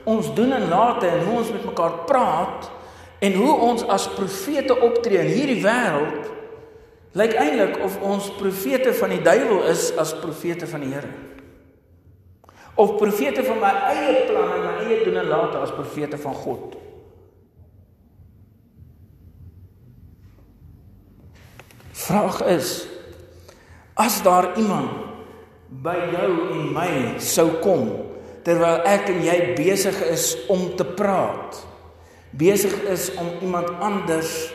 ons 0.10 0.34
doen 0.34 0.52
en 0.52 0.67
late 0.70 1.08
en 1.08 1.26
hoe 1.26 1.38
ons 1.38 1.52
met 1.54 1.65
mekaar 1.65 2.04
praat 2.10 2.70
en 3.22 3.34
hoe 3.38 3.56
ons 3.70 3.84
as 3.94 4.08
profete 4.15 4.74
optree 4.82 5.22
in 5.22 5.30
hierdie 5.30 5.62
wêreld 5.62 6.30
lyk 7.17 7.36
eintlik 7.38 7.76
of 7.86 8.00
ons 8.02 8.30
profete 8.39 8.94
van 8.98 9.12
die 9.13 9.22
duiwel 9.22 9.67
is 9.70 9.89
as 10.00 10.13
profete 10.24 10.67
van 10.67 10.86
die 10.86 10.94
Here. 10.94 11.12
Of 12.80 12.96
profete 12.98 13.44
van 13.46 13.60
my 13.60 13.72
eie 13.91 14.24
planne 14.30 14.56
en 14.58 14.63
my 14.65 14.76
eie 14.88 15.02
doen 15.04 15.20
en 15.22 15.28
late 15.30 15.60
as 15.60 15.74
profete 15.76 16.17
van 16.17 16.34
God. 16.34 16.78
Vraag 22.02 22.39
is 22.50 22.72
as 24.00 24.22
daar 24.26 24.54
iemand 24.58 25.12
by 25.84 25.98
jou 26.15 26.32
en 26.56 26.72
my 26.74 26.89
sou 27.22 27.52
kom 27.62 27.91
terwyl 28.43 28.82
ek 28.86 29.10
en 29.10 29.21
jy 29.23 29.54
besig 29.56 30.01
is 30.10 30.36
om 30.49 30.75
te 30.75 30.86
praat 30.86 31.71
besig 32.32 32.73
is 32.88 33.10
om 33.19 33.27
iemand 33.41 33.69
anders 33.80 34.54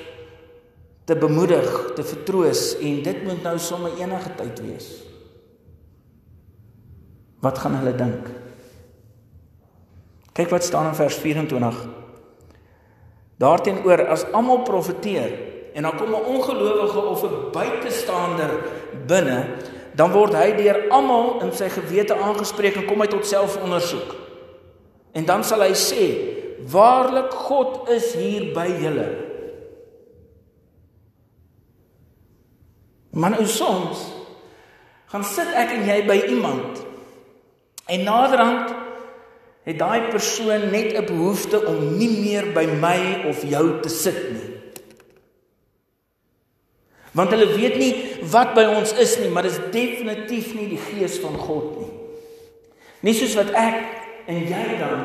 te 1.05 1.17
bemoedig, 1.17 1.93
te 1.95 2.03
vertroos 2.03 2.73
en 2.83 3.03
dit 3.05 3.23
moet 3.23 3.43
nou 3.45 3.59
sommer 3.63 3.95
enige 4.01 4.33
tyd 4.39 4.63
wees. 4.65 4.89
Wat 7.45 7.61
gaan 7.63 7.77
hulle 7.79 7.93
dink? 7.95 8.31
Kyk 10.37 10.51
wat 10.51 10.65
staan 10.67 10.91
in 10.91 10.99
vers 10.99 11.21
24. 11.23 11.79
Daarteenoor 13.41 14.07
as 14.11 14.25
almal 14.33 14.65
profeteer 14.67 15.37
en 15.77 15.85
dan 15.85 15.97
kom 15.97 16.11
'n 16.11 16.27
ongelowige 16.33 17.01
of 17.01 17.23
'n 17.23 17.53
buitestander 17.53 18.51
binne, 19.07 19.45
dan 19.97 20.13
word 20.13 20.35
hy 20.37 20.53
deur 20.59 20.83
almal 20.93 21.41
in 21.47 21.53
sy 21.57 21.71
gewete 21.73 22.17
aangespreek 22.17 22.77
en 22.77 22.89
kom 22.89 23.01
hy 23.01 23.09
tot 23.09 23.27
selfondersoek. 23.27 24.13
En 25.17 25.25
dan 25.25 25.45
sal 25.45 25.65
hy 25.65 25.73
sê: 25.73 26.05
"Waarlik 26.69 27.33
God 27.33 27.89
is 27.89 28.13
hier 28.15 28.53
by 28.53 28.67
julle." 28.83 29.09
Maar 33.17 33.31
nou 33.31 33.47
soms 33.49 34.13
gaan 35.09 35.25
sit 35.25 35.49
ek 35.57 35.71
en 35.73 35.87
jy 35.89 36.03
by 36.05 36.17
iemand 36.29 36.83
en 37.89 38.03
naderhand 38.05 38.75
het 39.65 39.79
daai 39.79 40.11
persoon 40.13 40.69
net 40.71 40.93
'n 40.93 41.07
behoefte 41.07 41.65
om 41.67 41.97
nie 41.97 42.11
meer 42.21 42.53
by 42.53 42.67
my 42.67 43.25
of 43.31 43.43
jou 43.43 43.81
te 43.81 43.89
sit 43.89 44.21
nie. 44.33 44.56
Want 47.17 47.33
hulle 47.33 47.49
weet 47.57 47.79
nie 47.81 47.93
wat 48.29 48.53
by 48.57 48.67
ons 48.77 48.93
is 49.01 49.15
nie, 49.23 49.31
maar 49.33 49.47
dit 49.49 49.55
is 49.57 49.71
definitief 49.73 50.53
nie 50.57 50.69
die 50.75 50.81
gees 50.81 51.17
van 51.23 51.39
God 51.41 51.79
nie. 51.81 51.93
Nie 53.09 53.15
soos 53.17 53.37
wat 53.39 53.55
ek 53.57 54.29
en 54.29 54.43
jy 54.51 54.65
dan 54.81 55.05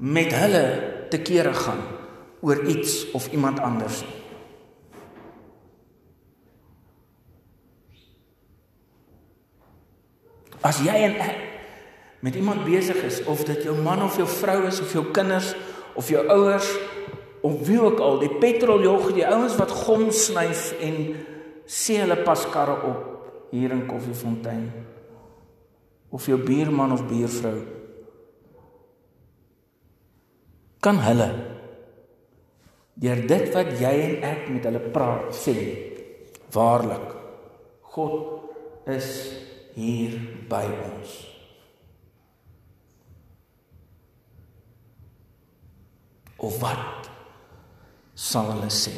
met 0.00 0.32
hulle 0.36 0.64
te 1.12 1.20
kere 1.24 1.54
gaan 1.56 1.80
oor 2.44 2.60
iets 2.68 3.04
of 3.16 3.30
iemand 3.32 3.60
anders. 3.64 4.02
As 10.60 10.82
jy 10.84 10.92
en 11.08 11.16
ek 11.24 11.46
met 12.20 12.36
iemand 12.36 12.66
besig 12.68 13.00
is 13.08 13.22
of 13.24 13.46
dit 13.48 13.64
jou 13.64 13.76
man 13.80 14.02
of 14.04 14.16
jou 14.20 14.28
vrou 14.28 14.58
is 14.68 14.80
of 14.84 14.92
jou 14.92 15.06
kinders 15.16 15.54
of 15.96 16.08
jou 16.12 16.20
ouers 16.28 16.68
of 17.46 17.60
wie 17.66 17.80
ook 17.80 18.00
al, 18.04 18.18
die 18.20 18.32
petroljog, 18.40 19.12
die 19.16 19.26
ouens 19.26 19.56
wat 19.56 19.72
gom 19.72 20.10
snyf 20.12 20.70
en 20.84 20.96
sê 21.64 22.00
hulle 22.02 22.18
pas 22.26 22.42
karre 22.52 22.76
op 22.90 23.52
hier 23.54 23.72
in 23.74 23.86
Koffiefontein 23.88 24.66
of 26.10 26.26
jou 26.26 26.38
buurman 26.42 26.92
of 26.94 27.04
buurvrou 27.08 27.60
kan 30.82 30.98
hulle 31.04 31.28
deur 33.00 33.22
dit 33.30 33.46
wat 33.54 33.72
jy 33.80 33.94
en 34.08 34.28
ek 34.32 34.44
met 34.50 34.66
hulle 34.68 34.82
praat 34.92 35.32
sê 35.36 35.56
waarlik 36.54 37.16
God 37.90 38.86
is 38.90 39.08
hier 39.74 40.14
by 40.50 40.62
ons. 40.86 41.14
Of 46.40 46.56
wat 46.62 47.10
sal 48.20 48.50
hulle 48.52 48.68
sê? 48.72 48.92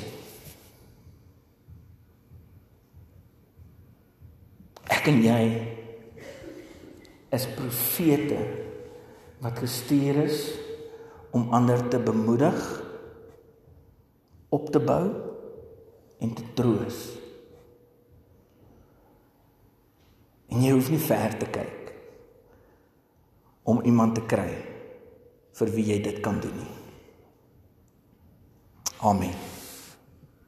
Ek 4.91 5.07
en 5.13 5.21
jy 5.23 5.45
is 7.33 7.47
profete 7.57 8.41
wat 9.43 9.63
gestuur 9.63 10.25
is 10.27 10.43
om 11.33 11.49
ander 11.57 11.81
te 11.91 11.99
bemoedig, 12.03 12.59
op 14.53 14.69
te 14.75 14.83
bou 14.83 15.07
en 16.23 16.35
te 16.37 16.45
troos. 16.59 17.01
En 20.53 20.61
jy 20.61 20.75
hoef 20.77 20.93
nie 20.93 21.01
ver 21.01 21.39
te 21.41 21.49
kyk 21.49 21.95
om 23.73 23.81
iemand 23.89 24.19
te 24.19 24.27
kry 24.29 24.51
vir 25.57 25.75
wie 25.79 25.89
jy 25.95 25.99
dit 26.05 26.21
kan 26.25 26.43
doen 26.43 26.59
nie. 26.59 26.82
Amen. 29.03 29.52